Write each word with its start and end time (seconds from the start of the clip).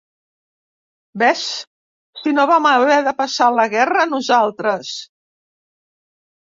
Ves 1.23 1.43
si 2.21 2.35
no 2.39 2.47
vam 2.53 2.69
haver 2.71 2.99
de 3.09 3.15
passar 3.23 3.53
la 3.61 3.67
guerra, 3.77 4.09
nosaltres! 4.17 4.99